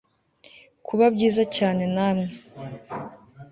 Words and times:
kuba 0.85 1.05
byiza 1.15 1.43
cyane 1.55 1.83
namwe 1.95 2.29